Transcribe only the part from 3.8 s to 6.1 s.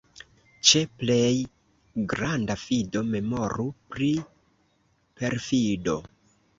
pri perfido.